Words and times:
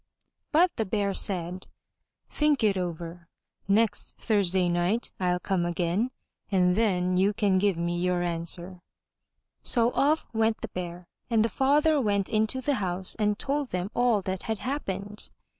But 0.51 0.71
the 0.77 0.83
White 0.83 0.89
Bear 0.89 1.13
said, 1.13 1.67
"Think 2.27 2.63
it 2.63 2.75
over; 2.75 3.27
next 3.67 4.17
Thursday 4.17 4.67
night 4.67 5.11
ril 5.21 5.37
come 5.37 5.63
again 5.63 6.09
and 6.51 6.75
then 6.75 7.17
you 7.17 7.33
can 7.35 7.59
give 7.59 7.77
me 7.77 7.99
your 7.99 8.23
answer/' 8.23 8.81
So 9.61 9.91
off 9.91 10.25
went 10.33 10.61
the 10.61 10.69
Bear 10.69 11.05
and 11.29 11.45
the 11.45 11.49
father 11.49 12.01
went 12.01 12.29
into 12.29 12.61
the 12.61 12.73
house 12.81 13.13
and 13.19 13.37
told 13.37 13.69
them 13.69 13.91
all 13.93 14.23
that 14.23 14.41
had 14.49 14.57
happened. 14.57 15.29